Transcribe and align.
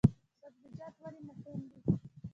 سبزیجات 0.41 0.95
ولې 1.01 1.21
مهم 1.27 1.59
دي؟ 1.69 1.79